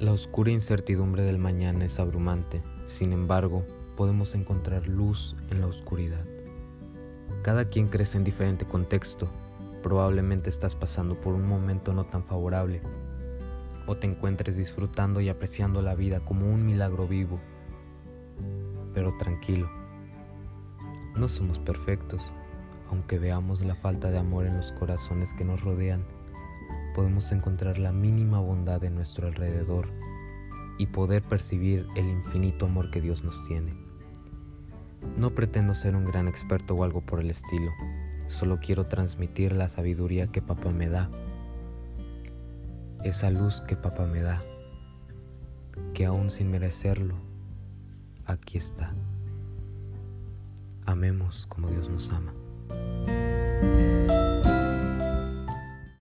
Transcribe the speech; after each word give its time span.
La 0.00 0.12
oscura 0.12 0.52
incertidumbre 0.52 1.24
del 1.24 1.38
mañana 1.38 1.84
es 1.84 1.98
abrumante, 1.98 2.62
sin 2.86 3.12
embargo, 3.12 3.64
podemos 3.96 4.36
encontrar 4.36 4.86
luz 4.86 5.34
en 5.50 5.60
la 5.60 5.66
oscuridad. 5.66 6.24
Cada 7.42 7.64
quien 7.64 7.88
crece 7.88 8.16
en 8.16 8.22
diferente 8.22 8.64
contexto, 8.64 9.26
probablemente 9.82 10.50
estás 10.50 10.76
pasando 10.76 11.16
por 11.16 11.34
un 11.34 11.48
momento 11.48 11.92
no 11.94 12.04
tan 12.04 12.22
favorable, 12.22 12.80
o 13.88 13.96
te 13.96 14.06
encuentres 14.06 14.56
disfrutando 14.56 15.20
y 15.20 15.30
apreciando 15.30 15.82
la 15.82 15.96
vida 15.96 16.20
como 16.20 16.48
un 16.48 16.64
milagro 16.64 17.08
vivo. 17.08 17.40
Pero 18.94 19.12
tranquilo, 19.18 19.68
no 21.16 21.28
somos 21.28 21.58
perfectos, 21.58 22.22
aunque 22.92 23.18
veamos 23.18 23.62
la 23.62 23.74
falta 23.74 24.12
de 24.12 24.18
amor 24.18 24.46
en 24.46 24.58
los 24.58 24.70
corazones 24.70 25.32
que 25.32 25.44
nos 25.44 25.60
rodean 25.62 26.04
podemos 26.98 27.30
encontrar 27.30 27.78
la 27.78 27.92
mínima 27.92 28.40
bondad 28.40 28.82
en 28.82 28.96
nuestro 28.96 29.28
alrededor 29.28 29.86
y 30.78 30.86
poder 30.86 31.22
percibir 31.22 31.86
el 31.94 32.08
infinito 32.08 32.66
amor 32.66 32.90
que 32.90 33.00
Dios 33.00 33.22
nos 33.22 33.46
tiene. 33.46 33.72
No 35.16 35.30
pretendo 35.30 35.74
ser 35.74 35.94
un 35.94 36.04
gran 36.04 36.26
experto 36.26 36.74
o 36.74 36.82
algo 36.82 37.00
por 37.00 37.20
el 37.20 37.30
estilo, 37.30 37.70
solo 38.26 38.58
quiero 38.58 38.82
transmitir 38.82 39.52
la 39.52 39.68
sabiduría 39.68 40.26
que 40.26 40.42
papá 40.42 40.70
me 40.70 40.88
da, 40.88 41.08
esa 43.04 43.30
luz 43.30 43.60
que 43.60 43.76
papá 43.76 44.04
me 44.06 44.20
da, 44.20 44.42
que 45.94 46.04
aún 46.04 46.32
sin 46.32 46.50
merecerlo, 46.50 47.14
aquí 48.26 48.58
está. 48.58 48.92
Amemos 50.84 51.46
como 51.46 51.68
Dios 51.68 51.88
nos 51.88 52.10
ama. 52.10 52.32